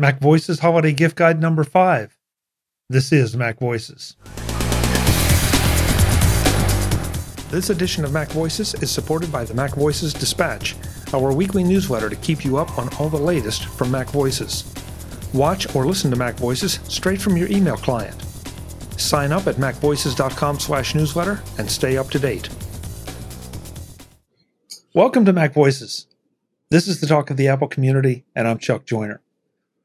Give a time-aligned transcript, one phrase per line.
[0.00, 2.16] Mac Voices Holiday Gift Guide number five.
[2.88, 4.14] This is Mac Voices.
[7.50, 10.76] This edition of Mac Voices is supported by the Mac Voices Dispatch,
[11.12, 14.72] our weekly newsletter to keep you up on all the latest from Mac Voices.
[15.34, 18.14] Watch or listen to Mac Voices straight from your email client.
[18.98, 22.48] Sign up at macvoices.com slash newsletter and stay up to date.
[24.94, 26.06] Welcome to Mac Voices.
[26.70, 29.22] This is the talk of the Apple community, and I'm Chuck Joiner.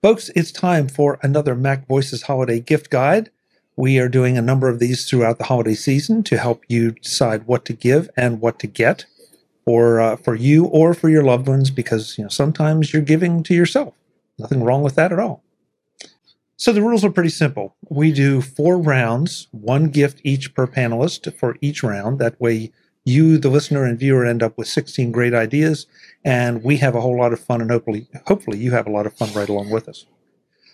[0.03, 3.29] Folks, it's time for another Mac Voices Holiday Gift Guide.
[3.77, 7.47] We are doing a number of these throughout the holiday season to help you decide
[7.47, 9.05] what to give and what to get,
[9.65, 13.43] or uh, for you or for your loved ones, because you know sometimes you're giving
[13.43, 13.93] to yourself.
[14.37, 15.41] Nothing wrong with that at all.
[16.57, 17.73] So the rules are pretty simple.
[17.87, 22.19] We do four rounds, one gift each per panelist for each round.
[22.19, 22.73] That way,
[23.05, 25.87] you, the listener and viewer, end up with 16 great ideas,
[26.25, 29.05] and we have a whole lot of fun, and hopefully, hopefully, you have a lot
[29.05, 30.05] of fun right along with us.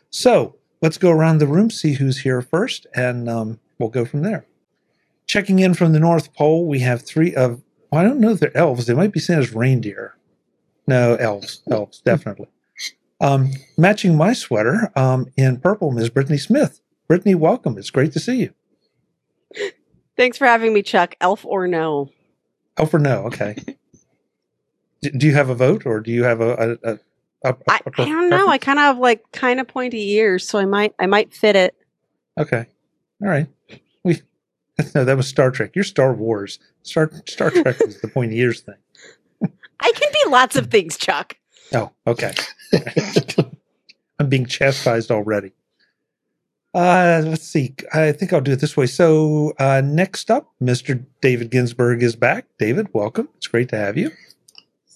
[0.09, 4.21] So let's go around the room, see who's here first, and um, we'll go from
[4.21, 4.45] there.
[5.25, 8.39] Checking in from the North Pole, we have three of, well, I don't know if
[8.39, 8.85] they're elves.
[8.85, 10.15] They might be seen as reindeer.
[10.87, 12.47] No, elves, elves, definitely.
[13.21, 16.81] Um, matching my sweater um, in purple is Brittany Smith.
[17.07, 17.77] Brittany, welcome.
[17.77, 18.53] It's great to see you.
[20.15, 21.15] Thanks for having me, Chuck.
[21.21, 22.09] Elf or no?
[22.77, 23.25] Elf or no?
[23.25, 23.55] Okay.
[25.01, 26.77] do, you have a vote, or do you have a?
[26.83, 26.99] a, a,
[27.45, 28.47] a I, I don't know.
[28.47, 31.55] I kind of have like kind of pointy ears, so I might I might fit
[31.55, 31.75] it.
[32.37, 32.65] Okay.
[33.21, 33.47] All right.
[34.03, 34.21] We
[34.95, 35.71] no, that was Star Trek.
[35.75, 36.59] You're Star Wars.
[36.83, 38.75] Star Star Trek is the pointy ears thing.
[39.81, 41.37] I can be lots of things, Chuck.
[41.73, 42.33] Oh, okay.
[44.19, 45.53] I'm being chastised already.
[46.73, 47.73] Uh, let's see.
[47.93, 48.85] I think I'll do it this way.
[48.85, 51.03] So, uh, next up, Mr.
[51.21, 52.45] David Ginsburg is back.
[52.59, 53.29] David, welcome.
[53.37, 54.11] It's great to have you.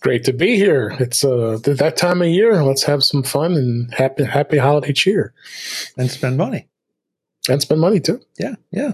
[0.03, 0.93] Great to be here.
[0.99, 2.61] It's uh, that time of year.
[2.61, 5.33] Let's have some fun and happy, happy holiday cheer,
[5.97, 6.67] and spend money,
[7.47, 8.19] and spend money too.
[8.37, 8.93] Yeah, yeah.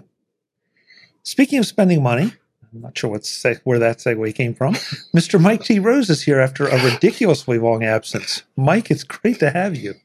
[1.24, 2.32] Speaking of spending money,
[2.72, 4.74] I'm not sure what seg- where that segue came from.
[5.16, 5.42] Mr.
[5.42, 5.80] Mike T.
[5.80, 8.44] Rose is here after a ridiculously long absence.
[8.56, 9.96] Mike, it's great to have you.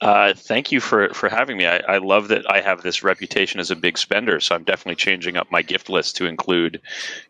[0.00, 1.66] Uh, thank you for, for having me.
[1.66, 4.96] I, I, love that I have this reputation as a big spender, so I'm definitely
[4.96, 6.82] changing up my gift list to include,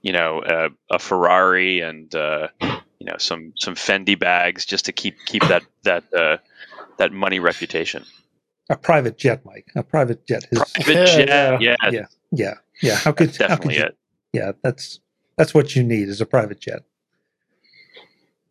[0.03, 4.93] you know, uh, a Ferrari and uh, you know some some Fendi bags just to
[4.93, 6.38] keep keep that that uh,
[6.99, 8.04] that money reputation.
[8.69, 9.71] A private jet, Mike.
[9.77, 10.44] A private jet.
[10.50, 11.60] His, private jet.
[11.60, 11.77] Yeah.
[11.91, 12.06] Yeah.
[12.33, 12.54] Yeah.
[12.83, 12.97] Yeah.
[12.97, 13.98] How could That's definitely how could you, it?
[14.33, 15.00] yeah, that's
[15.37, 16.83] that's what you need is a private jet.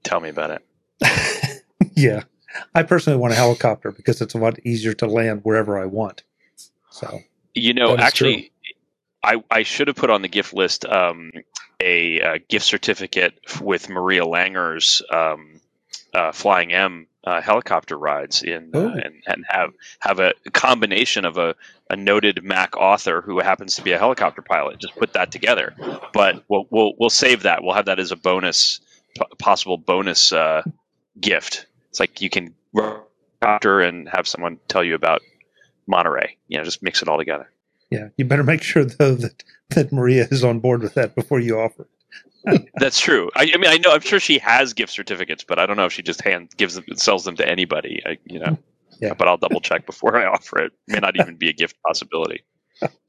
[0.03, 0.61] Tell me about
[1.01, 1.63] it.
[1.95, 2.23] yeah.
[2.73, 6.23] I personally want a helicopter because it's a lot easier to land wherever I want.
[6.89, 7.21] So
[7.53, 8.51] you know, actually,
[9.23, 11.31] I, I should have put on the gift list um,
[11.79, 15.61] a, a, gift certificate with Maria Langer's um,
[16.13, 21.37] uh, Flying M uh, helicopter rides in uh, and, and have have a combination of
[21.37, 21.55] a,
[21.89, 24.79] a noted Mac author who happens to be a helicopter pilot.
[24.79, 25.73] Just put that together.
[26.13, 27.63] But we'll we'll, we'll save that.
[27.63, 28.79] We'll have that as a bonus,
[29.39, 30.63] possible bonus uh,
[31.19, 31.65] gift.
[31.95, 35.21] It's like you can helicopter and have someone tell you about
[35.87, 36.35] Monterey.
[36.49, 37.49] You know, just mix it all together.
[37.89, 41.39] Yeah, you better make sure though that that Maria is on board with that before
[41.39, 41.87] you offer
[42.45, 42.69] it.
[42.75, 43.31] That's true.
[43.33, 43.93] I, I, mean, I know.
[43.93, 46.75] I'm sure she has gift certificates, but I don't know if she just hand gives
[46.75, 48.03] them, sells them to anybody.
[48.05, 48.57] I, you know.
[49.01, 49.13] Yeah.
[49.13, 50.71] But I'll double check before I offer it.
[50.87, 52.45] May not even be a gift possibility.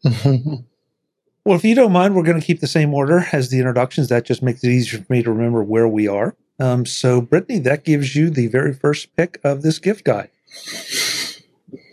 [0.03, 4.09] well, if you don't mind, we're going to keep the same order as the introductions.
[4.09, 6.35] That just makes it easier for me to remember where we are.
[6.59, 10.31] Um, so, Brittany, that gives you the very first pick of this gift guide.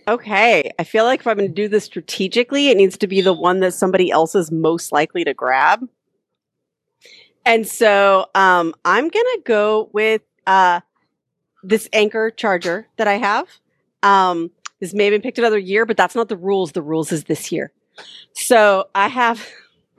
[0.07, 0.71] Okay.
[0.77, 3.33] I feel like if I'm going to do this strategically, it needs to be the
[3.33, 5.87] one that somebody else is most likely to grab.
[7.45, 10.81] And so um, I'm going to go with uh,
[11.61, 13.47] this Anker charger that I have.
[14.01, 16.73] Um, this may have been picked another year, but that's not the rules.
[16.73, 17.71] The rules is this year.
[18.33, 19.45] So I have,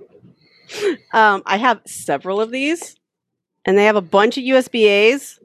[1.13, 2.97] um, I have several of these,
[3.65, 5.41] and they have a bunch of USB A's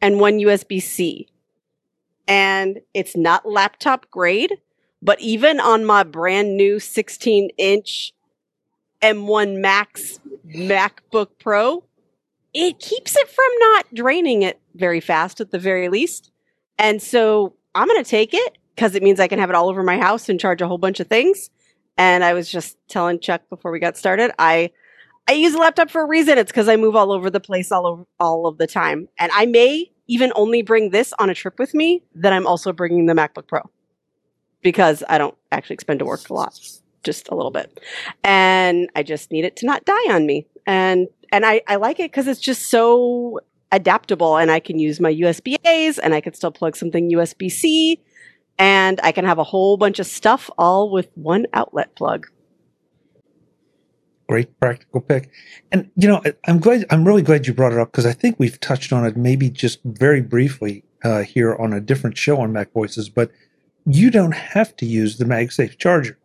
[0.00, 1.28] and one USB C.
[2.28, 4.58] And it's not laptop grade,
[5.00, 8.12] but even on my brand new 16 inch
[9.02, 11.84] M1 Max MacBook Pro,
[12.54, 16.30] it keeps it from not draining it very fast at the very least.
[16.78, 19.68] And so I'm going to take it because it means I can have it all
[19.68, 21.50] over my house and charge a whole bunch of things.
[21.96, 24.70] And I was just telling Chuck before we got started, I
[25.28, 26.38] I use a laptop for a reason.
[26.38, 29.08] It's because I move all over the place all all of the time.
[29.18, 32.72] And I may even only bring this on a trip with me, then I'm also
[32.72, 33.62] bringing the MacBook Pro
[34.62, 36.58] because I don't actually expend to work a lot
[37.02, 37.80] just a little bit.
[38.22, 40.46] And I just need it to not die on me.
[40.66, 43.40] And and I, I like it because it's just so
[43.70, 47.50] adaptable and I can use my USB A's and I can still plug something USB
[47.50, 48.02] C
[48.58, 52.26] and I can have a whole bunch of stuff all with one outlet plug.
[54.32, 55.30] Great practical pick.
[55.70, 58.12] And you know, I- I'm glad I'm really glad you brought it up because I
[58.12, 62.40] think we've touched on it maybe just very briefly uh, here on a different show
[62.40, 63.30] on Mac Voices, but
[63.84, 66.16] you don't have to use the MagSafe charger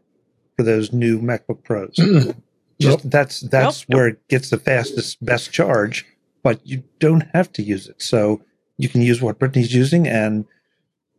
[0.55, 1.95] for those new MacBook Pros.
[2.79, 2.89] Mm.
[2.91, 3.97] Just that's that's Nope.
[3.97, 6.05] where it gets the fastest best charge,
[6.43, 7.99] but you don't have to use it.
[8.03, 8.39] So
[8.77, 10.45] you can use what Brittany's using and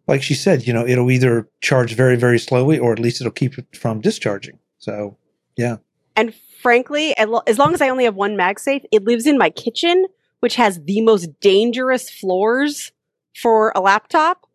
[0.06, 3.32] like she said, you know, it'll either charge very, very slowly or at least it'll
[3.32, 4.60] keep it from discharging.
[4.78, 5.16] So
[5.56, 5.78] yeah.
[6.14, 10.06] And frankly, as long as I only have one MagSafe, it lives in my kitchen,
[10.40, 12.92] which has the most dangerous floors
[13.34, 14.46] for a laptop.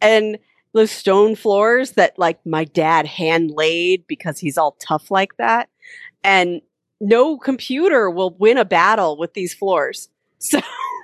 [0.00, 0.38] And
[0.72, 5.68] those stone floors that like my dad hand laid because he's all tough like that.
[6.22, 6.62] And
[7.00, 10.08] no computer will win a battle with these floors.
[10.40, 10.60] So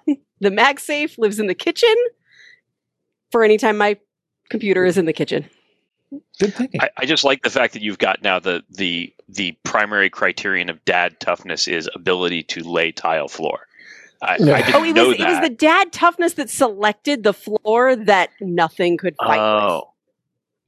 [0.06, 1.94] the MagSafe lives in the kitchen
[3.31, 3.96] for any time my
[4.50, 5.48] computer is in the kitchen.
[6.40, 6.81] Good thinking.
[6.81, 10.69] I, I just like the fact that you've got now the the the primary criterion
[10.70, 13.66] of dad toughness is ability to lay tile floor.
[14.22, 14.54] I, Yeah.
[14.56, 15.28] I didn't Oh, it know was that.
[15.28, 19.38] it was the dad toughness that selected the floor that nothing could fight with.
[19.38, 19.92] oh,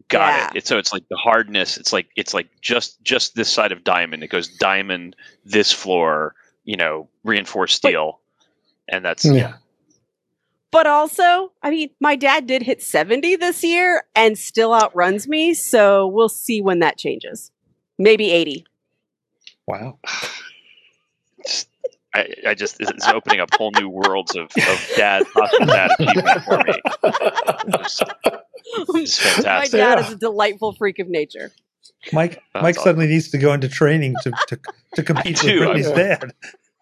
[0.08, 0.46] got Yeah.
[0.48, 0.56] it.
[0.58, 1.76] It's, so it's like the hardness.
[1.76, 4.22] It's like it's like just just this side of diamond.
[4.22, 6.34] It goes diamond, this floor,
[6.64, 8.20] you know, reinforced steel,
[8.88, 9.32] and that's Yeah.
[9.32, 9.54] yeah.
[10.72, 15.52] But also, I mean, my dad did hit 70 this year and still outruns me,
[15.54, 17.52] so we'll see when that changes.
[17.98, 18.66] Maybe 80.
[19.66, 19.98] wow.
[22.14, 26.44] I, I just it's opening up whole new worlds of, of dad possible dad achievement
[26.44, 26.74] for me.
[29.00, 30.00] It's, it's my dad Yeah.
[30.06, 31.52] is a delightful freak of nature.
[32.12, 32.84] Mike That's Mike awesome.
[32.84, 34.58] suddenly needs to go into training to to,
[34.96, 35.58] to compete with do.
[35.60, 36.32] Brittany's I- dad.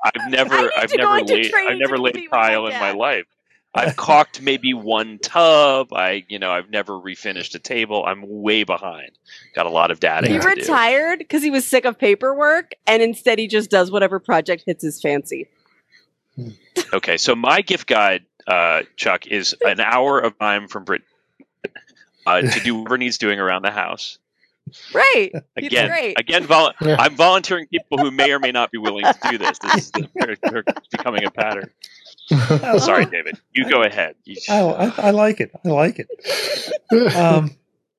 [0.04, 2.90] I've never I need I've never laid training I've never laid compete tile in my
[2.92, 3.26] life.
[3.72, 5.93] I've caulked maybe one tub.
[5.93, 8.05] I you know I've never refinished a table.
[8.05, 9.12] I'm way behind.
[9.55, 13.38] Got a lot of data He retired because he was sick of paperwork, and instead
[13.38, 15.49] he just does whatever project hits his fancy.
[16.93, 21.02] Okay, so my gift guide, uh, Chuck, is an hour of time from Brit
[22.26, 24.19] uh, to do whatever needs doing around the house.
[24.94, 25.32] Right.
[25.56, 26.19] Again, great.
[26.19, 26.96] again, vol- Yeah.
[26.99, 29.58] I'm volunteering people who may or may not be willing to do this.
[29.58, 31.70] This is they're, they're becoming a pattern.
[32.79, 33.38] Sorry, David.
[33.53, 34.15] You go ahead.
[34.25, 35.50] You- Oh, I, I like it.
[35.65, 37.17] I like it.
[37.17, 37.50] Um,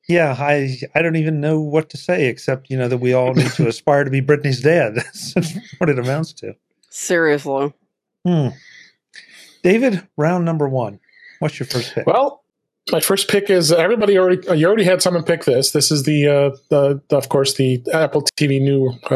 [0.08, 3.34] yeah, I I don't even know what to say except you know that we all
[3.34, 4.96] need to aspire to be Brittany's dad.
[4.96, 5.34] That's
[5.78, 6.56] what it amounts to.
[6.90, 7.74] Seriously.
[8.26, 8.50] Hmm.
[9.64, 11.00] David, round number one.
[11.40, 12.06] What's your first pick?
[12.08, 12.44] Well,
[12.92, 14.58] my first pick is everybody already.
[14.58, 15.72] You already had someone pick this.
[15.72, 19.16] This is the, uh, the, the of course, the Apple TV new uh,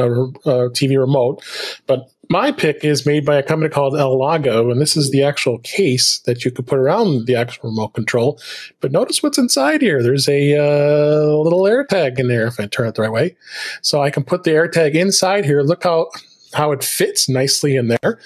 [0.49, 1.43] uh, TV remote.
[1.87, 5.59] But my pick is made by a company called Elago, and this is the actual
[5.59, 8.39] case that you could put around the actual remote control.
[8.81, 10.01] But notice what's inside here.
[10.01, 13.35] There's a uh, little air tag in there if I turn it the right way,
[13.81, 15.61] so I can put the air tag inside here.
[15.61, 16.09] Look how
[16.53, 18.19] how it fits nicely in there,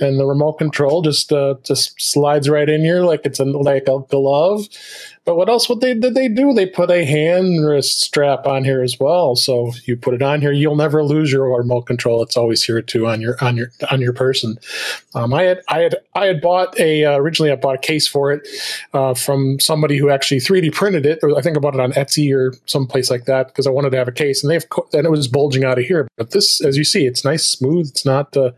[0.00, 3.88] and the remote control just uh, just slides right in here like it's a, like
[3.88, 4.68] a glove.
[5.24, 6.52] But what else would they did they do?
[6.52, 9.36] They put a hand wrist strap on here as well.
[9.36, 12.22] So you put it on here, you'll never lose your remote control.
[12.22, 14.58] It's always here too on your on your on your person.
[15.14, 18.08] Um, I had I had I had bought a uh, originally I bought a case
[18.08, 18.48] for it
[18.94, 21.20] uh, from somebody who actually 3D printed it.
[21.22, 23.98] I think I bought it on Etsy or someplace like that because I wanted to
[23.98, 26.08] have a case, and they've and it was bulging out of here.
[26.16, 27.88] But this, as you see, it's nice, smooth.
[27.88, 28.50] It's not uh,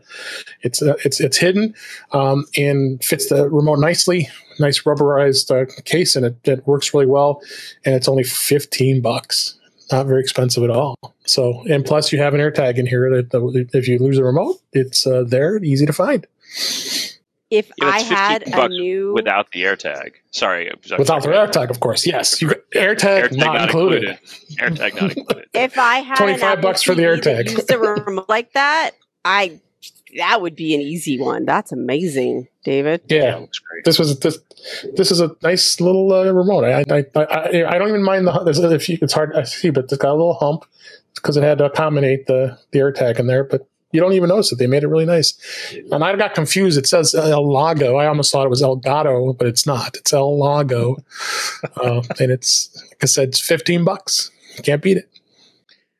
[0.61, 1.75] it's uh, it's it's hidden
[2.11, 4.29] um, and fits the remote nicely.
[4.59, 7.41] Nice rubberized uh, case, and it, it works really well.
[7.85, 9.57] And it's only fifteen bucks.
[9.91, 10.97] Not very expensive at all.
[11.25, 14.23] So, and plus you have an AirTag in here that that if you lose the
[14.23, 16.25] remote, it's uh, there, easy to find
[17.51, 20.13] If Yeah, I had a new without the AirTag.
[20.31, 20.99] Sorry, I'm sorry.
[20.99, 22.05] without the AirTag, of course.
[22.05, 24.19] Yes, you, AirTag, AirTag not, included.
[24.59, 25.45] AirTag not included.
[25.53, 27.51] if I had 25 an Apple bucks for the TV that AirTag.
[27.51, 28.91] used a remote like that,
[29.23, 29.59] I
[30.17, 31.45] that would be an easy one.
[31.45, 33.01] That's amazing, David.
[33.07, 33.85] Yeah, Yeah, it looks great.
[33.85, 34.37] this was this
[34.95, 36.63] this is a nice little uh, remote.
[36.63, 39.45] I, I I I I don't even mind the there's a few, it's hard to
[39.45, 40.65] see, but it's got a little hump
[41.15, 43.67] because it had to accommodate the the air AirTag in there, but.
[43.91, 44.57] You don't even notice it.
[44.57, 45.35] They made it really nice.
[45.89, 46.77] And I got confused.
[46.77, 47.97] It says Elago.
[47.97, 49.95] I almost thought it was El Gato, but it's not.
[49.95, 50.97] It's Elago.
[51.77, 54.31] uh, and it's, like I said, it's 15 bucks.
[54.57, 55.09] You Can't beat it.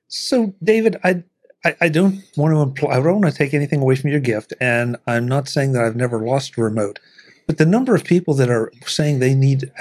[0.09, 1.23] So, David, I,
[1.65, 4.19] I, I don't want to imply, I don't want to take anything away from your
[4.21, 6.99] gift, and I'm not saying that I've never lost a remote,
[7.47, 9.71] but the number of people that are saying they need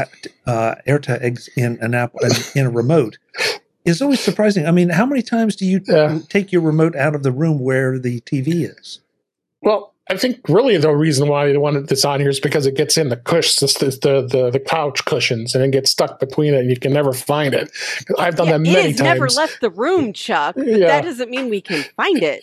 [0.46, 2.14] uh, AirTags in an app
[2.56, 3.18] in a remote
[3.84, 4.66] is always surprising.
[4.66, 6.20] I mean, how many times do you Yeah.
[6.28, 9.00] take your remote out of the room where the TV is?
[9.62, 12.74] Well, I think really the reason why they wanted this on here is because it
[12.76, 13.66] gets in the cush, the,
[14.02, 17.14] the the, the couch cushions, and it gets stuck between it, and you can never
[17.14, 17.70] find it.
[18.18, 19.00] I've done Yeah, that many it has times.
[19.00, 20.56] never left the room, Chuck.
[20.56, 20.88] But Yeah.
[20.88, 22.42] that doesn't mean we can find it.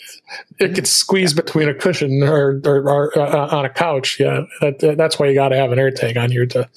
[0.60, 4.20] it gets squeezed between a cushion or, or, or uh, on a couch.
[4.20, 6.68] Yeah, that, that's why you got to have an AirTag on here to,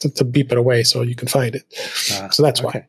[0.00, 1.62] to to beep it away so you can find it.
[2.12, 2.86] Ah, So that's why.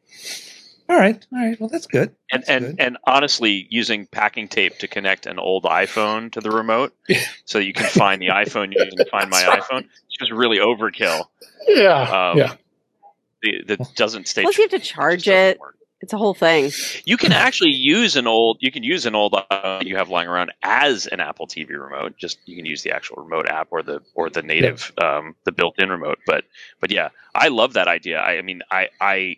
[0.89, 0.93] Okay.
[0.93, 1.27] All right.
[1.33, 1.59] All right.
[1.59, 2.15] Well, that's good.
[2.31, 2.79] And That's and good.
[2.79, 6.93] and honestly, using packing tape to connect an old iPhone to the remote,
[7.45, 9.85] so you can find the iPhone, you can find my That's iPhone.
[10.07, 11.25] It's just really overkill.
[11.67, 12.55] Yeah, Um, yeah.
[13.41, 14.41] The, that doesn't stay.
[14.43, 15.59] Plus, you have to charge doesn't it.
[16.01, 16.71] It's a whole thing.
[17.05, 18.57] You can actually use an old.
[18.59, 22.15] You can use an old uh, you have lying around as an Apple TV remote.
[22.17, 25.51] Just you can use the actual remote app or the or the native um, the
[25.51, 26.19] built-in remote.
[26.27, 26.43] But
[26.79, 28.19] but yeah, I love that idea.
[28.19, 29.37] I, I mean, I I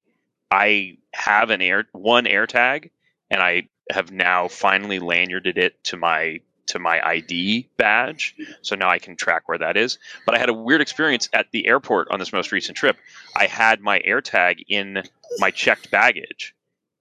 [0.52, 2.90] I have an air one AirTag,
[3.30, 8.90] and I have now finally lanyarded it to my to my ID badge, so now
[8.90, 10.00] I can track where that is.
[10.26, 12.98] But I had a weird experience at the airport on this most recent trip.
[13.36, 15.04] I had my AirTag in
[15.40, 16.54] my checked baggage,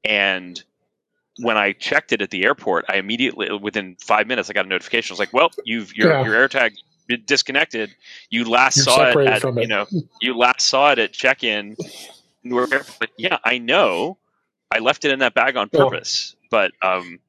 [0.05, 0.63] and
[1.41, 4.69] when I checked it at the airport, I immediately within five minutes I got a
[4.69, 5.13] notification.
[5.13, 6.25] I was like, "Well, you've your Yeah.
[6.25, 6.73] your AirTag
[7.27, 7.95] disconnected.
[8.31, 9.87] You last You're saw it at from you know
[10.21, 11.77] you last saw it at check-in."
[12.99, 14.19] But yeah, I know
[14.71, 16.35] I left it in that bag on purpose.
[16.51, 17.21] But um,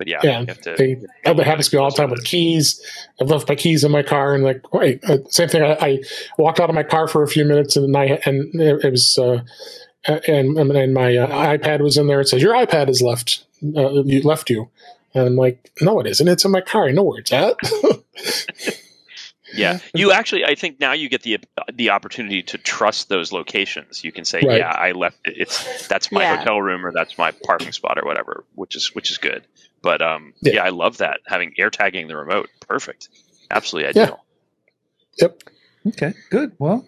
[0.00, 0.74] but yeah, Yeah, you have to.
[0.78, 2.80] They, that happens to me all the time with keys.
[3.20, 5.62] I've left my keys in my car, and like, wait, uh, same thing.
[5.62, 5.98] I, I
[6.38, 9.18] walked out of my car for a few minutes, and I and it, it was,
[9.18, 9.42] uh,
[10.26, 12.20] and and my uh, iPad was in there.
[12.20, 13.44] It says your iPad is left,
[13.76, 14.70] uh, you left you,
[15.12, 16.28] and I'm like, no, it isn't.
[16.28, 16.88] It's in my car.
[16.88, 17.56] I know where it's at.
[19.54, 20.44] Yeah, you actually.
[20.44, 21.38] I think now you get the
[21.72, 24.04] the opportunity to trust those locations.
[24.04, 24.58] You can say, Right.
[24.58, 25.34] "Yeah, I left it.
[25.38, 26.36] It's that's my Yeah.
[26.36, 29.44] hotel room or that's my parking spot or whatever," which is which is good.
[29.82, 30.54] But um, Yeah.
[30.54, 30.64] yeah.
[30.64, 32.48] I love that having air tagging the remote.
[32.68, 33.08] Perfect,
[33.50, 34.02] absolutely Yeah.
[34.04, 34.24] ideal.
[35.20, 35.42] yep.
[35.86, 36.12] Okay.
[36.30, 36.52] Good.
[36.58, 36.86] Well,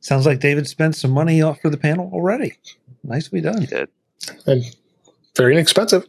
[0.00, 2.54] sounds like David spent some money off for the panel already.
[3.02, 3.60] Nicely done.
[3.62, 3.88] You did.
[4.46, 4.62] And
[5.36, 6.06] very inexpensive.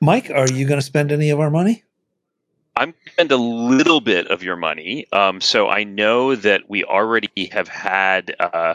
[0.00, 1.84] Mike, are you going to spend any of our money?
[2.76, 5.06] I'm going to spend a little bit of your money.
[5.12, 8.74] Um, so I know that we already have had uh,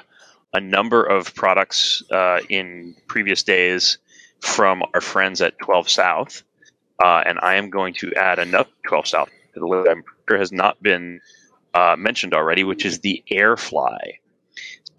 [0.53, 3.97] a number of products uh, in previous days
[4.39, 6.43] from our friends at 12 South.
[7.03, 9.89] Uh, and I am going to add another 12 South to the list
[10.29, 11.19] sure has not been
[11.73, 14.19] uh, mentioned already, which is the Airfly.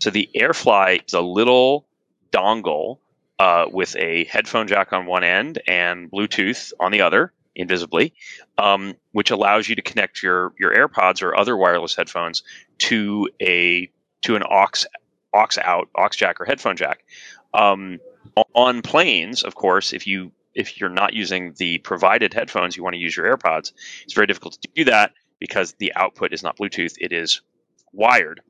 [0.00, 1.86] So the Airfly is a little
[2.32, 2.98] dongle
[3.38, 8.14] uh, with a headphone jack on one end and Bluetooth on the other, invisibly,
[8.58, 12.42] um, which allows you to connect your your AirPods or other wireless headphones
[12.78, 13.90] to a
[14.22, 14.86] to an aux
[15.32, 17.04] aux out aux jack or headphone jack.
[17.54, 17.98] Um,
[18.54, 22.94] on planes, of course, if you if you're not using the provided headphones, you want
[22.94, 23.72] to use your AirPods.
[24.02, 27.40] It's very difficult to do that because the output is not Bluetooth; it is
[27.92, 28.40] wired,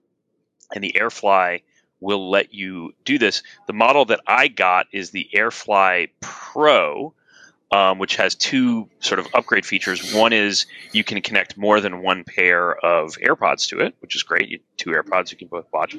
[0.74, 1.62] and the AirFly
[2.00, 3.42] will let you do this.
[3.66, 7.14] The model that I got is the AirFly Pro,
[7.72, 10.12] um, which has two sort of upgrade features.
[10.14, 14.22] One is you can connect more than one pair of AirPods to it, which is
[14.22, 14.48] great.
[14.48, 15.96] You, two AirPods, you can both watch.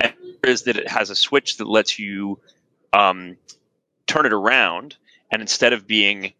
[0.00, 0.12] And
[0.44, 2.38] is that it has a switch that lets you
[2.92, 3.36] um,
[4.06, 4.96] turn it around,
[5.30, 6.32] and instead of being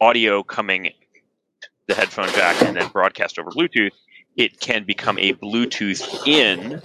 [0.00, 0.92] audio coming
[1.86, 3.92] the headphone jack and then broadcast over Bluetooth,
[4.36, 6.80] it can become a Bluetooth in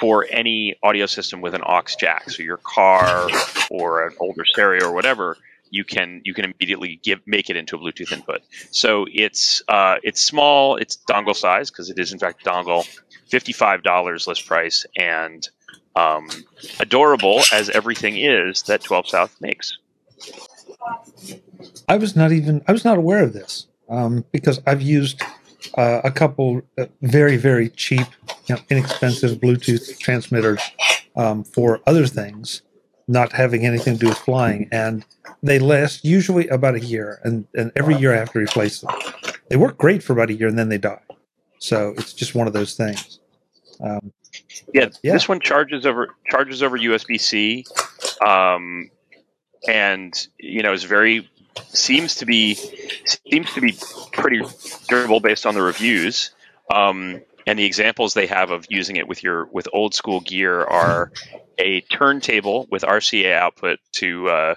[0.00, 2.30] for any audio system with an aux jack.
[2.30, 3.28] So your car
[3.70, 5.38] or an older stereo or whatever,
[5.70, 8.42] you can you can immediately give make it into a Bluetooth input.
[8.70, 12.86] So it's uh, it's small, it's dongle size because it is in fact dongle,
[13.28, 15.48] fifty five dollars list price, and
[15.96, 16.28] um,
[16.80, 19.78] adorable as everything is that Twelve South makes.
[21.88, 25.22] I was not even I was not aware of this um, because I've used
[25.76, 28.06] uh, a couple uh, very very cheap,
[28.46, 30.60] you know, inexpensive Bluetooth transmitters
[31.16, 32.62] um, for other things,
[33.06, 35.04] not having anything to do with flying, and
[35.42, 38.94] they last usually about a year, and and every year I have to replace them.
[39.48, 41.00] They work great for about a year, and then they die.
[41.58, 43.20] So it's just one of those things.
[43.80, 44.12] Um,
[44.72, 45.12] Yeah, Yeah.
[45.12, 47.64] this one charges over charges over USB C,
[48.26, 48.90] um,
[49.68, 51.28] and you know is very
[51.72, 52.54] seems to be
[53.30, 53.76] seems to be
[54.12, 54.42] pretty
[54.88, 56.30] durable based on the reviews.
[56.72, 60.62] Um, and the examples they have of using it with your with old school gear
[60.64, 61.12] are
[61.58, 64.54] a turntable with RCA output to uh,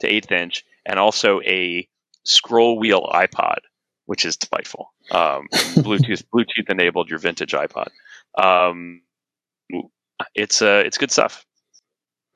[0.00, 1.88] to eighth inch, and also a
[2.24, 3.58] scroll wheel iPod,
[4.06, 4.92] which is delightful.
[5.10, 7.88] Um, Bluetooth Bluetooth enabled your vintage iPod.
[8.38, 9.02] Um,
[10.34, 11.44] it's uh, it's good stuff.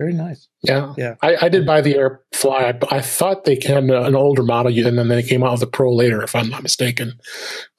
[0.01, 0.49] Very nice.
[0.65, 1.15] Yeah, Yeah.
[1.23, 2.83] I, I did buy the AirFly.
[2.91, 5.69] I, I thought they had an older model, and then they came out with the
[5.69, 7.13] Pro later, if I'm not mistaken.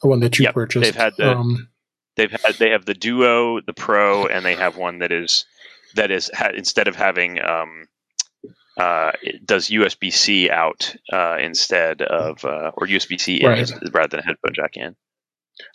[0.02, 0.84] The one that you Yep, purchased.
[0.86, 1.68] they've had the- Um,
[2.16, 5.44] They've had they have the Duo, the Pro, and they have one that is
[5.96, 7.86] that is ha- instead of having um,
[8.78, 13.72] uh, it does USB C out uh, instead of uh, or USB C in Right.
[13.94, 14.96] rather than headphone jack in.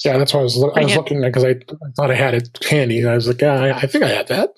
[0.05, 2.15] yeah, that's why I was, loo- I was hand- looking because I, I thought I
[2.15, 3.01] had it handy.
[3.01, 4.51] And I was like, yeah, I, I think I had that.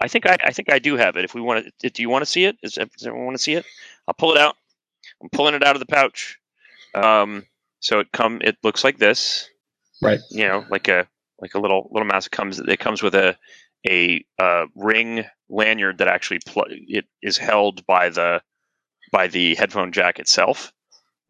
[0.00, 1.24] I think I, I think I do have it.
[1.24, 2.56] If we want to, do you want to see it?
[2.62, 3.64] Is, does everyone want to see it?
[4.08, 4.56] I'll pull it out.
[5.22, 6.38] I'm pulling it out of the pouch.
[6.94, 7.44] Um,
[7.80, 8.40] so it come.
[8.42, 9.48] It looks like this.
[10.00, 10.20] Right.
[10.30, 11.06] You know, like a
[11.40, 12.26] like a little little mouse.
[12.26, 12.58] It comes.
[12.58, 13.36] It comes with a
[13.88, 18.42] a uh, ring lanyard that actually pl- it is held by the
[19.10, 20.72] by the headphone jack itself.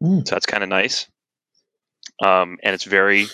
[0.01, 0.27] Mm.
[0.27, 1.07] So that's kind of nice.
[2.23, 3.27] Um, and it's very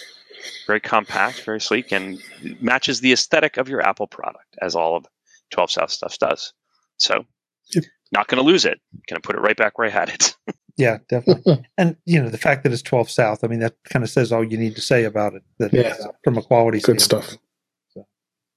[0.68, 2.22] very compact, very sleek, and
[2.62, 5.06] matches the aesthetic of your Apple product, as all of
[5.52, 6.54] 12 South stuff does.
[6.98, 7.26] So,
[7.74, 7.84] Yep.
[8.14, 8.80] not going to lose it.
[9.10, 10.36] Going to put it right back where I had it.
[10.78, 11.66] Yeah, definitely.
[11.78, 14.32] and you know, the fact that it's 12 South, I mean, that kind of says
[14.32, 15.44] all you need to say about it.
[15.58, 15.94] That Yeah.
[15.94, 17.26] it's, from a quality Good standpoint.
[17.32, 17.38] stuff.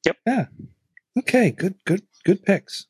[0.04, 0.47] Yeah.
[1.18, 1.50] Okay.
[1.50, 1.76] Good.
[1.85, 2.02] Good.
[2.25, 2.87] Good picks.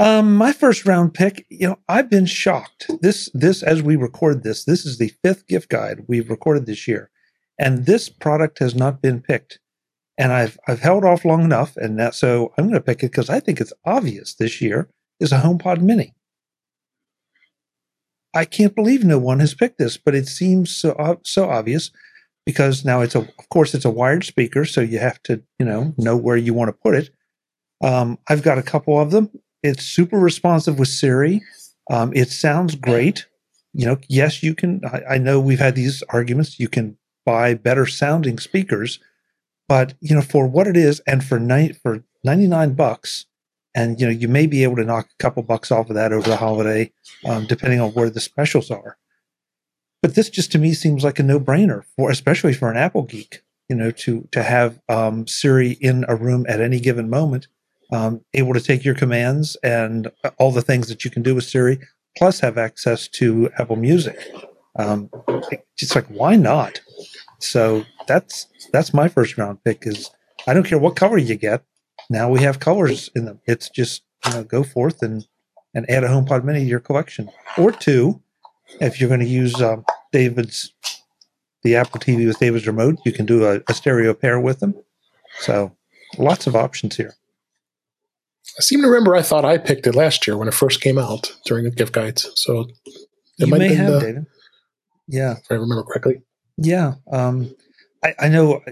[0.00, 1.46] Um, my first round pick.
[1.50, 2.90] You know, I've been shocked.
[3.00, 6.88] This this as we record this, this is the fifth gift guide we've recorded this
[6.88, 7.10] year,
[7.58, 9.60] and this product has not been picked.
[10.18, 13.12] And I've I've held off long enough, and that, so I'm going to pick it
[13.12, 14.88] because I think it's obvious this year
[15.20, 16.14] is a HomePod Mini.
[18.34, 21.90] I can't believe no one has picked this, but it seems so so obvious
[22.46, 25.66] because now it's a of course it's a wired speaker, so you have to you
[25.66, 27.10] know know where you want to put it.
[27.82, 29.30] Um, I've got a couple of them.
[29.62, 31.42] It's super responsive with Siri.
[31.90, 33.26] Um, it sounds great.
[33.72, 34.80] You know, yes, you can.
[34.84, 36.60] I, I know we've had these arguments.
[36.60, 36.96] You can
[37.26, 39.00] buy better sounding speakers,
[39.68, 43.26] but you know, for what it is, and for night for ninety nine bucks,
[43.74, 46.12] and you know, you may be able to knock a couple bucks off of that
[46.12, 46.92] over the holiday,
[47.26, 48.96] um, depending on where the specials are.
[50.04, 53.04] But this just to me seems like a no brainer for, especially for an Apple
[53.04, 53.40] geek.
[53.70, 57.46] You know, to to have um, Siri in a room at any given moment
[57.90, 61.44] um, able to take your commands and all the things that you can do with
[61.44, 61.78] Siri,
[62.18, 64.18] plus have access to Apple Music.
[64.78, 65.08] Um,
[65.78, 66.82] it's like why not?
[67.40, 69.86] So that's that's my first round pick.
[69.86, 70.10] Is
[70.46, 71.64] I don't care what color you get.
[72.10, 73.40] Now we have colors in them.
[73.46, 75.26] It's just you know go forth and
[75.72, 78.20] and add a HomePod Mini to your collection or two.
[78.80, 80.72] If you're going to use um, David's
[81.62, 84.74] the Apple TV with David's remote, you can do a, a stereo pair with them.
[85.40, 85.74] So
[86.18, 87.14] lots of options here.
[88.58, 90.98] I seem to remember I thought I picked it last year when it first came
[90.98, 92.30] out during the gift guides.
[92.36, 92.70] So it
[93.38, 94.26] you might may been have, the- David.
[95.06, 96.22] Yeah, if I remember correctly.
[96.56, 96.94] yeah.
[97.12, 97.54] Um,
[98.02, 98.62] I, I know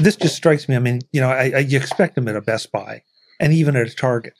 [0.00, 0.76] this just strikes me.
[0.76, 3.02] I mean, you know, I, I, you expect them at a Best Buy
[3.40, 4.34] and even at a Target.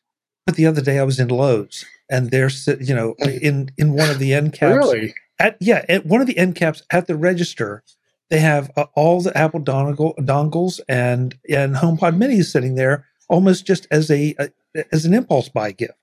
[0.47, 4.11] But the other day I was in Lowe's and there's, you know, in in one
[4.11, 5.14] of the end caps Really?
[5.38, 7.83] at yeah at one of the end caps at the register,
[8.31, 13.67] they have uh, all the Apple dongle, dongles and and HomePod Minis sitting there almost
[13.67, 14.51] just as a, a
[14.93, 15.95] as an impulse buy gift.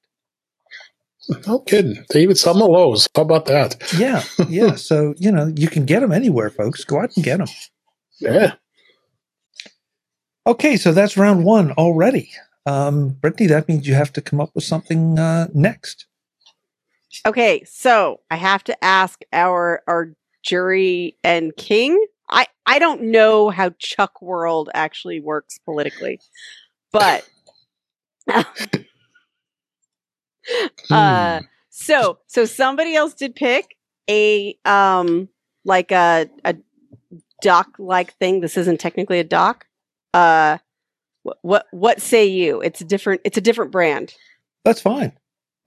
[1.48, 2.04] No kidding.
[2.12, 3.08] They even sell them at Lowe's.
[3.16, 3.76] How about that?
[3.98, 4.76] Yeah, yeah.
[4.76, 6.84] so you know you can get them anywhere, folks.
[6.84, 7.48] Go out and get them.
[8.20, 8.54] Yeah.
[10.48, 12.32] Okay, so that's round one already.
[12.66, 16.06] Um, Brittany, that means you have to come up with something uh, next.
[17.26, 22.04] Okay, so I have to ask our our jury and king.
[22.30, 26.20] I I don't know how Chuck World actually works politically,
[26.92, 27.28] but
[28.32, 28.44] uh,
[30.90, 31.46] Hmm.
[31.70, 33.76] so so somebody else did pick
[34.10, 35.30] a um
[35.66, 36.56] like a a
[37.42, 38.40] dock like thing.
[38.42, 39.66] This isn't technically a dock.
[40.14, 40.58] Uh,
[41.24, 42.62] what what what say you?
[42.62, 43.22] It's a different.
[43.24, 44.14] It's a different brand.
[44.66, 45.14] That's fine.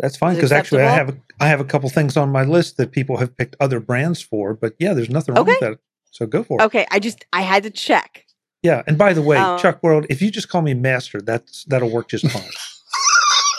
[0.00, 1.34] That's fine because actually I have acceptable?
[1.40, 4.20] a, I have a couple things on my list that people have picked other brands
[4.20, 4.54] for.
[4.54, 5.78] But yeah, there's nothing wrong with that.
[6.10, 6.64] So go for it.
[6.64, 8.26] Okay, I just I had to check.
[8.62, 11.64] Yeah, and by the way, Um, Chuck World, if you just call me Master, that's
[11.64, 12.50] that'll work just fine.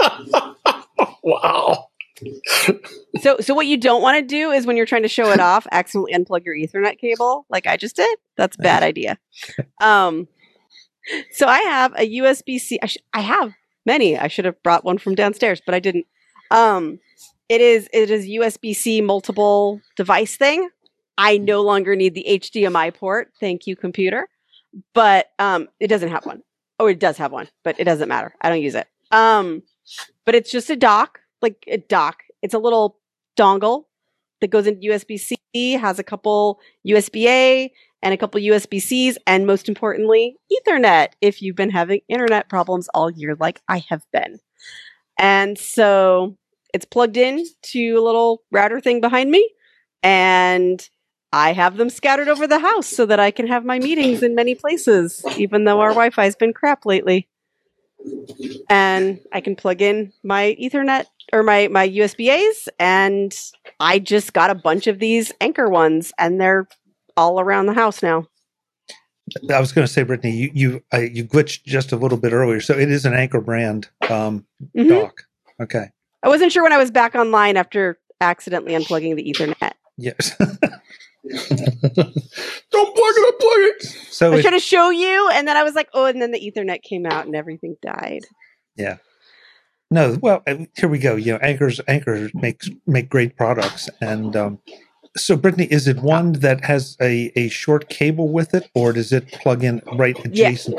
[1.23, 1.87] wow.
[3.21, 5.39] So, so what you don't want to do is when you're trying to show it
[5.39, 8.17] off, accidentally unplug your Ethernet cable, like I just did.
[8.35, 9.17] That's a bad idea.
[9.79, 10.27] Um,
[11.31, 12.79] so I have a USB C.
[12.81, 13.53] I, sh- I have
[13.85, 14.17] many.
[14.17, 16.05] I should have brought one from downstairs, but I didn't.
[16.51, 16.99] Um,
[17.49, 20.69] it is it is USB C multiple device thing.
[21.17, 23.31] I no longer need the HDMI port.
[23.39, 24.27] Thank you, computer.
[24.93, 26.41] But um, it doesn't have one.
[26.79, 28.35] Oh, it does have one, but it doesn't matter.
[28.41, 28.87] I don't use it.
[29.11, 29.63] Um,
[30.25, 32.23] but it's just a dock, like a dock.
[32.41, 32.97] It's a little
[33.37, 33.85] dongle
[34.41, 37.71] that goes into USB C, has a couple USB A
[38.05, 42.87] and a couple USB Cs, and most importantly, Ethernet if you've been having internet problems
[42.93, 44.39] all year, like I have been.
[45.17, 46.37] And so
[46.71, 49.49] it's plugged in to a little router thing behind me,
[50.03, 50.87] and
[51.33, 54.35] I have them scattered over the house so that I can have my meetings in
[54.35, 57.27] many places, even though our Wi Fi's been crap lately.
[58.69, 63.35] And I can plug in my Ethernet or my, my USB A's, and
[63.79, 66.67] I just got a bunch of these Anker ones, and they're
[67.17, 68.27] all around the house now.
[69.51, 72.31] I was going to say, Brittany, you you uh, you glitched just a little bit
[72.31, 74.89] earlier, so it is an Anker brand um, Mhm.
[74.89, 75.23] dock.
[75.59, 75.85] Okay.
[76.21, 79.71] I wasn't sure when I was back online after accidentally unplugging the Ethernet.
[79.97, 80.35] Yes.
[80.39, 80.55] Don't
[81.95, 83.83] plug it, unplug it.
[84.11, 86.31] so I it, tried to show you, and then I was like, oh, and then
[86.31, 88.21] the Ethernet came out and everything died.
[88.75, 88.97] Yeah.
[89.89, 91.15] No, well, uh, here we go.
[91.15, 94.59] You know, Ankers Ankers makes make great products, and um,
[95.17, 99.11] so Brittany, is it one that has a a short cable with it, or does
[99.11, 100.49] it plug in right Yeah.
[100.49, 100.77] adjacent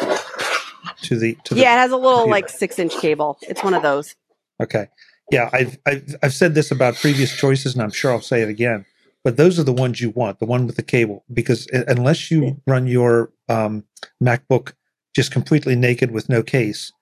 [1.03, 1.61] to the to the?
[1.61, 2.31] Yeah, it has a little computer.
[2.31, 3.38] like six inch cable.
[3.42, 4.14] It's one of those.
[4.62, 4.88] Okay.
[5.31, 8.49] Yeah, I've, I've I've said this about previous choices, and I'm sure I'll say it
[8.49, 8.85] again.
[9.25, 12.61] But those are the ones you want, the one with the cable, because unless you
[12.64, 13.83] run your um,
[14.22, 14.75] MacBook
[15.16, 16.92] just completely naked with no case,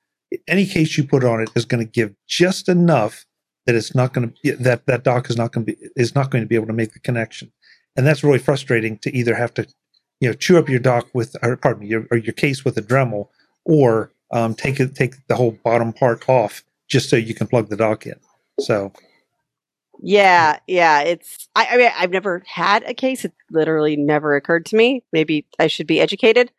[0.48, 3.26] any case you put on it is going to give just enough
[3.66, 6.30] that it's not going to that that dock is not going to be is not
[6.30, 7.52] going to be able to make the connection,
[7.96, 9.66] and that's really frustrating to either have to
[10.20, 12.76] you know chew up your dock with or pardon me your or your case with
[12.76, 13.28] a Dremel
[13.64, 17.68] or um, take it take the whole bottom part off just so you can plug
[17.68, 18.18] the dock in.
[18.60, 18.92] So
[20.00, 21.00] Yeah, yeah.
[21.00, 23.24] It's I, I mean I've never had a case.
[23.24, 25.02] It literally never occurred to me.
[25.12, 26.50] Maybe I should be educated.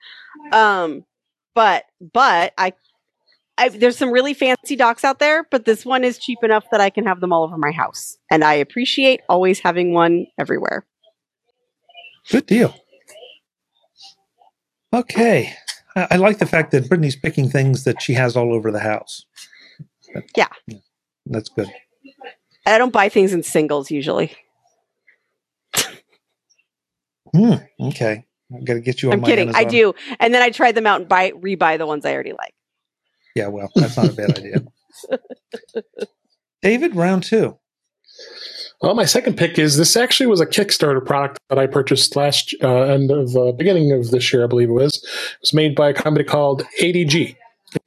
[0.51, 1.05] Um,
[1.53, 2.73] but but I,
[3.57, 6.81] I there's some really fancy docks out there, but this one is cheap enough that
[6.81, 10.85] I can have them all over my house, and I appreciate always having one everywhere.
[12.29, 12.75] good deal.
[14.93, 15.53] Okay.
[15.95, 18.79] I, I like the fact that Brittany's picking things that she has all over the
[18.79, 19.25] house.
[20.35, 20.47] Yeah.
[21.25, 21.71] That's good.
[22.65, 24.35] I don't buy things in singles usually.
[27.33, 28.25] Hmm, okay.
[28.53, 29.53] I got to get you on I'm my kidding.
[29.53, 32.31] I do, and then I try them out and buy rebuy the ones I already
[32.31, 32.53] like.
[33.35, 34.63] Yeah, well, that's not a bad idea.
[36.61, 37.57] David, round two.
[38.81, 42.53] Well, my second pick is this actually was a Kickstarter product that I purchased last
[42.61, 44.97] uh, end of uh, beginning of this year, I believe it was.
[44.97, 47.35] It was made by a company called ADG,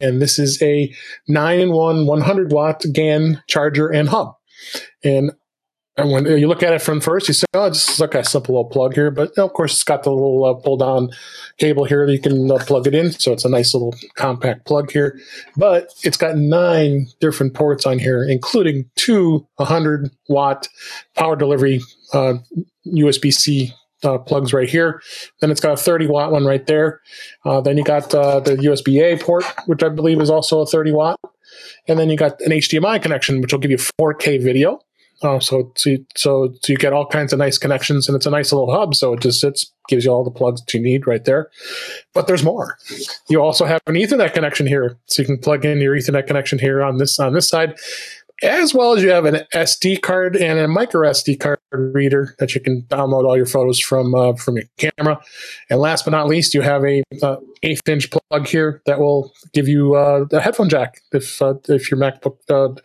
[0.01, 0.93] and this is a
[1.27, 4.35] nine in one 100 watt GAN charger and hub.
[5.05, 5.33] And
[5.99, 8.55] and when you look at it from first, you say, "Oh, it's like a simple
[8.55, 11.11] little plug here." But of course, it's got the little uh, pull-down
[11.59, 14.65] cable here that you can uh, plug it in, so it's a nice little compact
[14.65, 15.19] plug here.
[15.57, 20.69] But it's got nine different ports on here, including two 100 watt
[21.17, 21.81] power delivery
[22.13, 22.35] uh,
[22.87, 25.03] USB C uh, plugs right here.
[25.41, 27.01] Then it's got a 30 watt one right there.
[27.45, 30.67] Uh, then you got uh, the USB A port, which I believe is also a
[30.67, 31.21] 30 watt.
[31.89, 34.81] And then you got an HDMI connection, which will give you 4K video.
[35.23, 38.31] Uh, so, so, you- so you get all kinds of nice connections, and it's a
[38.31, 38.95] nice little hub.
[38.95, 41.51] So it just sits, gives you all the plugs that you need right there.
[42.15, 42.79] But there's more.
[43.29, 46.59] You also have an Ethernet connection here, so you can plug in your Ethernet connection
[46.59, 47.75] here on this on this side,
[48.43, 52.55] as well as you have an SD card and a micro SD card reader that
[52.55, 55.21] you can download all your photos from uh, from your camera.
[55.71, 59.33] And last but not least, you have a uh, eighth inch plug here that will
[59.53, 62.81] give you uh, a headphone jack if uh, if your MacBook uh,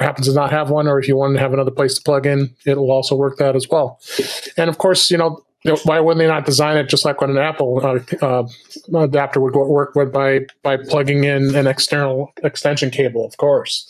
[0.00, 2.26] happens to not have one, or if you want to have another place to plug
[2.26, 4.00] in, it will also work that as well.
[4.56, 5.42] And of course, you know.
[5.84, 9.54] Why wouldn't they not design it just like what an Apple uh, uh, adapter would
[9.54, 13.86] work with by by plugging in an external extension cable, of course.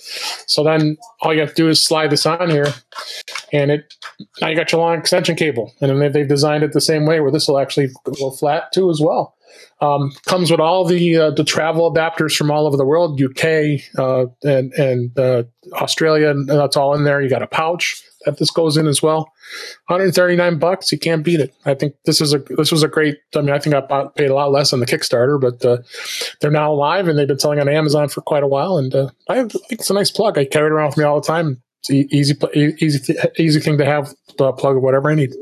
[0.46, 2.72] So then all you have to do is slide this on here,
[3.52, 3.94] and it
[4.40, 7.20] now you got your long extension cable, and then they've designed it the same way
[7.20, 9.34] where this will actually go flat too as well.
[9.80, 13.80] Um, comes with all the uh, the travel adapters from all over the world, UK
[13.98, 17.20] uh, and and uh, Australia, and that's all in there.
[17.20, 19.32] You got a pouch that this goes in as well.
[19.86, 21.54] 139 bucks, you can't beat it.
[21.64, 23.16] I think this is a this was a great.
[23.34, 25.78] I mean, I think I bought, paid a lot less on the Kickstarter, but uh,
[26.40, 28.76] they're now live and they've been selling on Amazon for quite a while.
[28.76, 30.36] And uh, I think it's a nice plug.
[30.36, 31.62] I carry it around with me all the time.
[31.80, 34.12] It's e- easy, easy, easy thing to have.
[34.38, 35.32] Uh, plug whatever I need.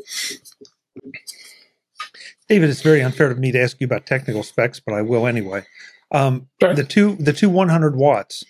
[2.48, 5.26] David, it's very unfair of me to ask you about technical specs, but I will
[5.26, 5.64] anyway.
[6.12, 6.74] Um, Sure.
[6.74, 8.44] the two the two 100 watts,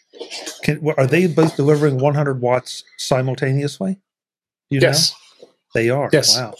[0.62, 4.00] can, are they both delivering 100 watts simultaneously?
[4.80, 5.48] Do you Yes, know?
[5.74, 6.08] They are.
[6.12, 6.36] Yes.
[6.36, 6.54] Wow.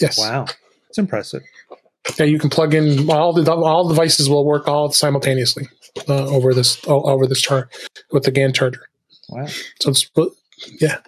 [0.00, 0.18] yes.
[0.18, 0.46] Wow.
[0.88, 1.42] It's impressive.
[2.18, 5.68] Yeah, you can plug in all the all devices will work all simultaneously
[6.08, 7.74] uh, over this over this chart
[8.12, 8.86] with the GAN charger.
[9.30, 9.46] Wow.
[9.80, 10.10] So it's
[10.80, 10.98] yeah.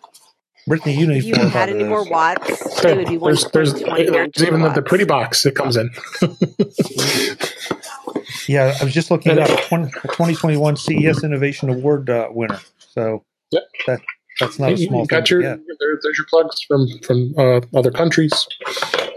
[0.66, 2.10] Brittany, you need If you had any of more those.
[2.10, 5.90] watts, they would be there's, there's, there's even the, the pretty box it comes in.
[8.48, 12.60] Yeah, I was just looking at a 20, 2021 CES Innovation Award uh, winner.
[12.78, 13.62] So Yep.
[13.86, 14.00] that
[14.38, 15.58] that's not a you, small you thing got your there,
[16.02, 18.46] there's your plugs from from uh, other countries,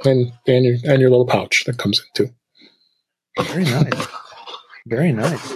[0.05, 2.34] and and your and your little pouch that comes in too.
[3.43, 4.08] Very nice.
[4.88, 5.53] Very nice.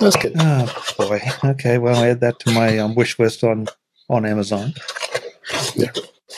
[0.00, 0.32] That's good.
[0.38, 1.20] Oh boy.
[1.44, 1.78] Okay.
[1.78, 3.66] Well, I add that to my um, wish list on
[4.08, 4.74] on Amazon.
[5.74, 5.92] Yeah.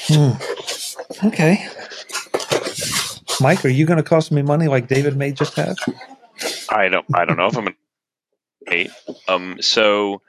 [0.08, 0.32] Hmm.
[1.26, 1.66] Okay.
[3.40, 5.76] Mike, are you going to cost me money like David may just have?
[6.70, 7.06] I don't.
[7.14, 7.64] I don't know if I'm.
[7.64, 7.76] Gonna,
[8.66, 8.88] Hey,
[9.28, 9.58] um.
[9.60, 10.22] So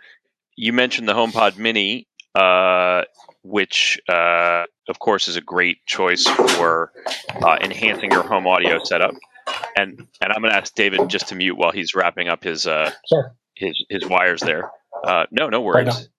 [0.57, 3.03] you mentioned the HomePod Mini, uh,
[3.43, 6.91] which, uh, of course, is a great choice for
[7.41, 9.13] uh, enhancing your home audio setup.
[9.77, 12.67] And and I'm going to ask David just to mute while he's wrapping up his
[12.67, 13.33] uh, Sure.
[13.55, 14.69] his his wires there.
[15.05, 16.09] Uh, no, no worries.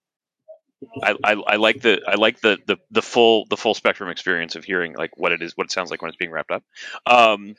[1.02, 4.54] I, I, I like the I like the, the the full the full spectrum experience
[4.54, 6.62] of hearing like what it is what it sounds like when it's being wrapped up.
[7.04, 7.56] Um,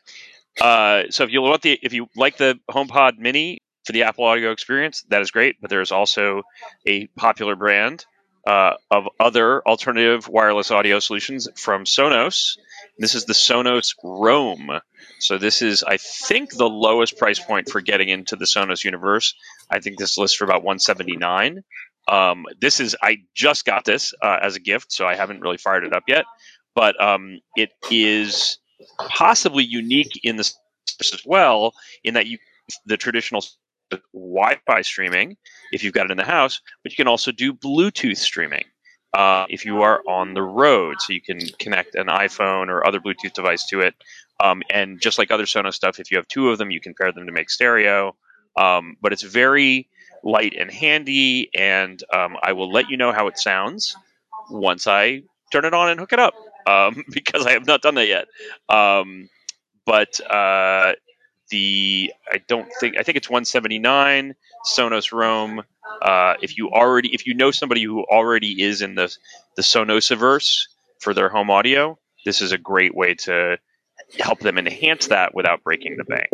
[0.62, 4.25] uh, so if you want the if you like the HomePod Mini for the Apple
[4.25, 5.56] Audio experience, that is great.
[5.60, 6.43] But there is also
[6.86, 8.06] a popular brand
[8.45, 12.60] uh, of other alternative wireless audio solutions from Sonos.
[12.99, 14.69] This is the Sonos Roam.
[15.17, 19.34] So this is, I think, the lowest price point for getting into the Sonos universe.
[19.71, 21.63] I think this lists for about 179.
[22.08, 25.58] Um, this is, I just got this uh, as a gift, so I haven't really
[25.58, 26.25] fired it up yet.
[26.75, 28.60] But um, it is
[28.99, 30.54] possibly unique in this
[31.02, 31.73] as well,
[32.04, 32.38] in that you
[32.86, 33.43] the traditional
[34.13, 35.38] Wi-Fi streaming
[35.71, 38.65] if you've got it in the house, but you can also do Bluetooth streaming
[39.13, 40.95] uh, if you are on the road.
[40.99, 43.95] So you can connect an iPhone or other Bluetooth device to it.
[44.41, 46.93] Um, and just like other Sonos stuff, if you have two of them, you can
[46.93, 48.15] pair them to make stereo.
[48.56, 49.88] Um, but it's very
[50.23, 53.95] light and handy, and um, I will let you know how it sounds
[54.49, 56.34] once I turn it on and hook it up
[56.67, 58.28] um, because I have not done that yet.
[58.69, 59.30] Um,
[59.86, 60.93] but uh,
[61.50, 64.36] the I don't think I think it's 179
[64.66, 65.64] Sonos Roam.
[66.02, 69.16] Uh, if you already if you know somebody who already is in the
[69.56, 70.68] the Sonosiverse
[71.00, 73.58] for their home audio, this is a great way to
[74.20, 76.30] help them enhance that without breaking the bank.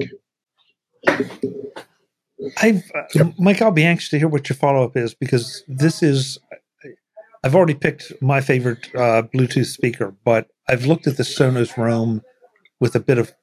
[2.57, 6.03] I've, uh, Mike, I'll be anxious to hear what your follow up is because this
[6.03, 6.37] is.
[7.43, 12.23] I've already picked my favorite uh, Bluetooth speaker, but I've looked at the Sonos Roam
[12.79, 13.35] with a bit of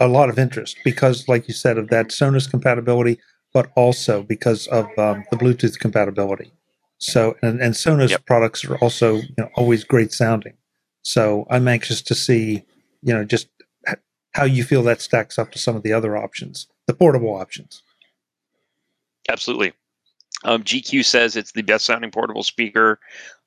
[0.00, 3.18] a lot of interest because, like you said, of that Sonos compatibility,
[3.52, 6.52] but also because of um, the Bluetooth compatibility.
[6.98, 8.26] So, and, and Sonos Yep.
[8.26, 10.54] products are also you know always great sounding.
[11.02, 12.64] So, I'm anxious to see
[13.02, 13.48] you know just
[14.34, 17.82] how you feel that stacks up to some of the other options, the portable options.
[19.28, 19.72] Absolutely.
[20.44, 22.98] Um, GQ says it's the best sounding portable speaker.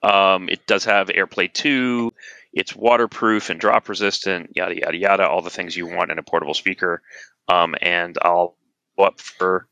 [0.02, 2.12] Um, it does have AirPlay 2.
[2.58, 6.24] It's waterproof and drop resistant, yada, yada, yada, all the things you want in a
[6.24, 7.04] portable speaker.
[7.48, 8.58] Um, and I'll
[8.98, 9.68] go up for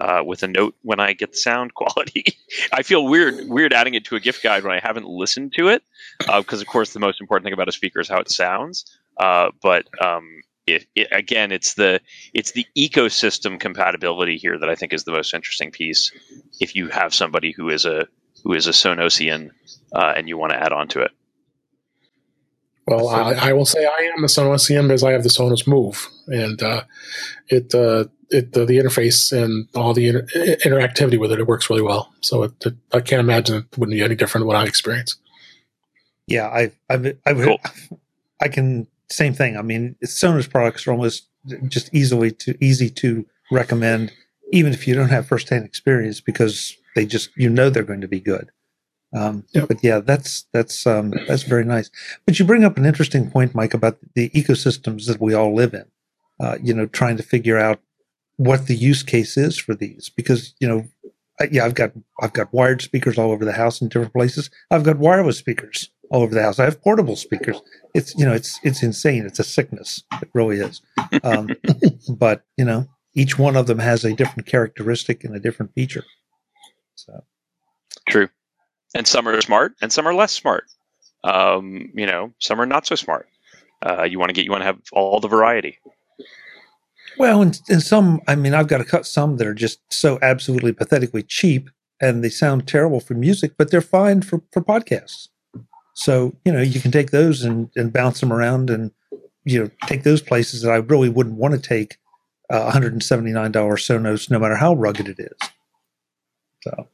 [0.00, 2.24] uh, with a note when I get the sound quality.
[2.72, 5.68] I feel weird weird adding it to a gift guide when I haven't listened to
[5.68, 5.82] it
[6.18, 8.86] because, of course, the most important thing about a speaker is how it sounds.
[9.18, 12.00] Uh, but um, it, it, again, it's the
[12.32, 16.10] it's the ecosystem compatibility here that I think is the most interesting piece.
[16.58, 18.08] If you have somebody who is a
[18.44, 19.50] who is a Sonosian
[19.94, 21.10] uh, and you want to add on to it,
[22.90, 26.08] Well, I, I will say I am a CM because I have the Sonos Move,
[26.26, 26.82] and uh,
[27.48, 30.26] it uh, it uh, the interface and all the inter-
[30.64, 32.12] interactivity with it it works really well.
[32.20, 35.16] So it, it, I can't imagine it wouldn't be any different than what I experience.
[36.26, 37.60] Yeah, I, I've, I've, Cool.
[38.40, 39.56] I can same thing.
[39.56, 41.28] I mean, Sonos products are almost
[41.68, 44.12] just easily to easy to recommend,
[44.52, 48.08] even if you don't have firsthand experience, because they just you know they're going to
[48.08, 48.50] be good.
[49.14, 49.68] Um, Yep.
[49.68, 51.90] But yeah, that's that's um, that's very nice.
[52.26, 55.74] But you bring up an interesting point, Mike, about the ecosystems that we all live
[55.74, 55.86] in.
[56.38, 57.80] Uh, you know, trying to figure out
[58.36, 60.86] what the use case is for these, because you know,
[61.40, 61.92] I, yeah, I've got
[62.22, 64.48] I've got wired speakers all over the house in different places.
[64.70, 66.58] I've got wireless speakers all over the house.
[66.58, 67.60] I have portable speakers.
[67.94, 69.26] It's you know, it's it's insane.
[69.26, 70.04] It's a sickness.
[70.22, 70.80] It really is.
[71.24, 71.50] Um,
[72.08, 76.04] but you know, each one of them has a different characteristic and a different feature.
[76.94, 77.24] So
[78.08, 78.28] true.
[78.94, 80.64] And some are smart, and some are less smart.
[81.22, 83.28] Um, you know, some are not so smart.
[83.84, 85.78] Uh, you want to get you want to have all the variety.
[87.18, 90.18] Well, and, and some, I mean, I've got to cut some that are just so
[90.22, 91.68] absolutely pathetically cheap
[92.00, 95.28] and they sound terrible for music, but they're fine for, for podcasts.
[95.94, 98.92] So, you know, you can take those and, and bounce them around and,
[99.44, 101.98] you know, take those places that I really wouldn't want to take
[102.48, 105.50] uh, $179 Sonos, no matter how rugged it is.
[106.62, 106.88] So,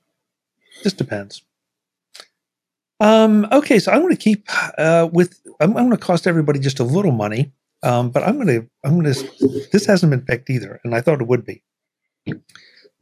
[0.82, 1.42] just depends.
[3.00, 5.40] Um, okay, so I'm going to keep uh, with.
[5.60, 8.68] I'm, I'm going to cost everybody just a little money, um, but I'm going to.
[8.84, 9.68] I'm going to.
[9.72, 11.62] This hasn't been picked either, and I thought it would be.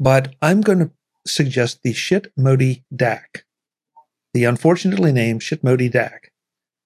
[0.01, 0.91] But I'm going to
[1.27, 3.43] suggest the Schiit Modi DAC,
[4.33, 6.31] the unfortunately named Schiit Modi DAC.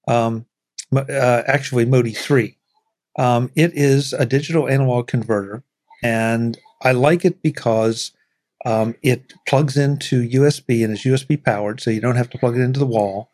[0.07, 0.47] Um,
[0.95, 2.59] uh, actually, Modi three.
[3.19, 5.63] Um, it is a digital analog converter,
[6.03, 8.13] and I like it because
[8.65, 12.57] um, it plugs into USB and is USB powered, so you don't have to plug
[12.57, 13.31] it into the wall,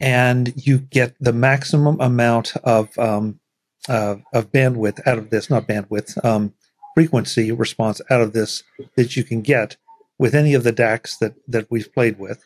[0.00, 3.40] and you get the maximum amount of um,
[3.88, 5.48] uh, of bandwidth out of this.
[5.48, 6.54] Not bandwidth, um,
[6.94, 8.64] frequency response out of this
[8.96, 9.76] that you can get
[10.18, 12.42] with any of the DACs that that we've played with,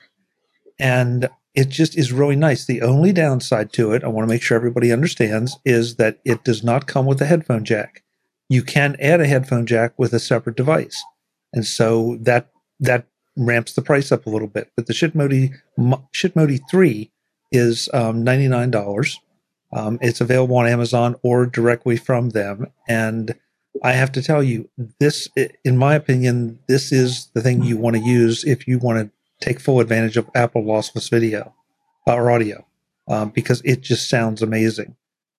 [0.79, 2.65] and it just is really nice.
[2.65, 6.45] The only downside to it, I want to make sure everybody understands, is that it
[6.45, 8.03] does not come with a headphone jack.
[8.49, 11.03] You can add a headphone jack with a separate device,
[11.53, 14.71] and so that that ramps the price up a little bit.
[14.77, 17.11] But the Schiit Modi Shitmodi three
[17.51, 19.19] is um, ninety nine dollars.
[19.73, 23.35] Um, it's available on Amazon or directly from them, and
[23.83, 24.69] I have to tell you,
[25.01, 25.29] this,
[25.65, 29.11] in my opinion, this is the thing you want to use if you want to
[29.45, 31.55] take full advantage of Apple lossless video
[32.07, 32.67] uh, or audio,
[33.09, 34.95] um, because it just sounds amazing.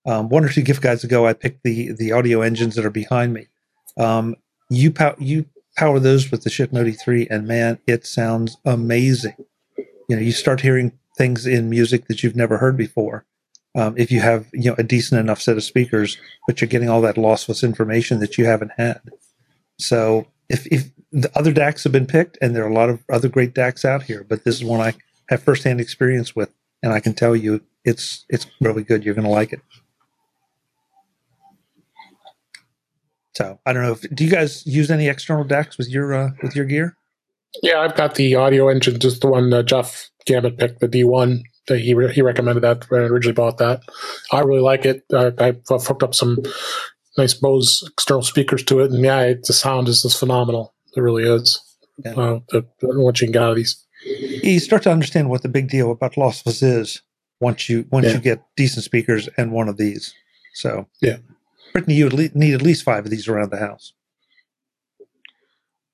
[0.06, 3.34] Um, one or two gift guides ago, I picked the the Audioengines that are behind
[3.34, 3.47] me.
[3.97, 4.36] Um,
[4.69, 5.45] you pow- you
[5.78, 9.36] power those with the Schiit Modi three, and man, it sounds amazing.
[10.10, 13.26] You know, you start hearing things in music that you've never heard before
[13.76, 16.90] um, if you have you know a decent enough set of speakers, but you're getting
[16.90, 19.02] all that lossless information that you haven't had.
[19.80, 23.04] So if if the other DACs have been picked, and there are a lot of
[23.12, 24.94] other great DACs out here, but this is one I
[25.30, 29.04] have firsthand experience with, and I can tell you it's it's really good.
[29.04, 29.62] You're going to like it.
[33.36, 33.93] So I don't know.
[33.93, 36.98] If, do you guys use any external DACs with your uh, with your gear?
[37.62, 41.80] Yeah, I've got the Audioengine, just the one uh, Jeff Gamet picked, the D1 that
[41.80, 43.82] he re- he recommended that when I originally bought that.
[44.32, 45.04] I really like it.
[45.13, 46.39] I, I've hooked up some
[47.17, 50.74] nice Bose external speakers to it, and yeah, it, the sound is just phenomenal.
[50.96, 51.62] It really is.
[52.04, 52.13] Yeah.
[52.13, 53.84] Uh, the, what you can get out of these.
[54.04, 57.02] You start to understand what the big deal about lossless is
[57.39, 58.13] once you once yeah.
[58.13, 60.13] you get decent speakers and one of these.
[60.56, 61.17] So yeah,
[61.74, 63.94] Brittany, you would need at least five of these around the house.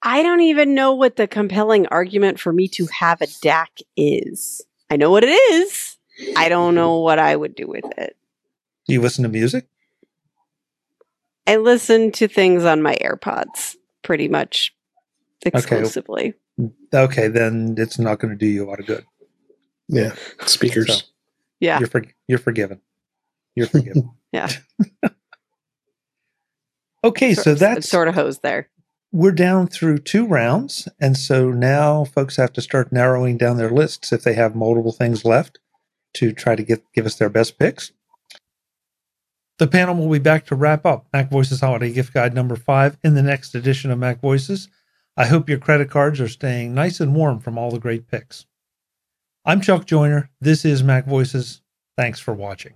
[0.02, 4.62] I don't even know what the compelling argument for me to have a DAC is.
[4.90, 5.98] I know what it is.
[6.38, 8.16] I don't know what I would do with it.
[8.88, 9.68] Do you listen to music?
[11.48, 14.76] I listen to things on my AirPods pretty much
[15.46, 16.34] exclusively.
[16.60, 19.06] Okay, okay then it's not going to do you a lot of good.
[19.88, 20.14] Yeah,
[20.46, 21.00] speakers.
[21.00, 21.06] So,
[21.60, 22.82] yeah, you're for, you're forgiven.
[23.56, 24.12] You're forgiven.
[24.32, 24.50] yeah.
[27.04, 28.70] okay, so that's sort of hose there
[29.12, 30.88] we're down through two rounds.
[31.00, 34.92] And so now folks have to start narrowing down their lists if they have multiple
[34.92, 35.60] things left
[36.16, 37.92] to try to get give us their best picks.
[39.58, 42.98] The panel will be back to wrap up Mac Voices Holiday Gift Guide number five
[43.04, 44.70] in the next edition of Mac Voices.
[45.18, 48.46] I hope your credit cards are staying nice and warm from all the great picks.
[49.44, 50.30] I'm Chuck Joiner.
[50.40, 51.62] This is Mac Voices.
[51.98, 52.76] Thanks for watching.